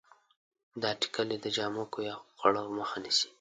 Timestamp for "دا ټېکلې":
0.81-1.37